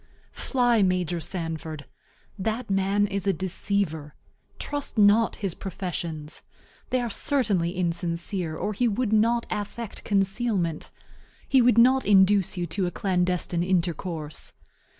[0.33, 1.85] Fly Major Sanford.
[2.39, 4.15] That man is a deceiver.
[4.57, 6.41] Trust not his professions.
[6.89, 10.89] They are certainly insincere, or he would not affect concealment;
[11.47, 14.53] he would not induce you to a clandestine intercourse.